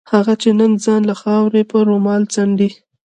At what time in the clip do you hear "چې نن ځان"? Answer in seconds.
0.41-1.01